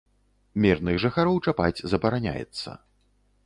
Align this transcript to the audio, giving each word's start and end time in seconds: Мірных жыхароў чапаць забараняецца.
Мірных 0.65 0.95
жыхароў 1.03 1.37
чапаць 1.51 1.83
забараняецца. 1.95 2.69